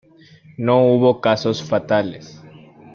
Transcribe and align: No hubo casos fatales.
No 0.57 0.81
hubo 0.83 1.21
casos 1.21 1.63
fatales. 1.63 2.41